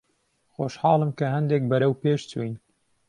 [0.53, 2.55] خۆشحاڵم کە هەندێک بەرەو پێش چووین.